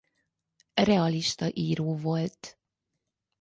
[0.77, 2.57] Realista író volt.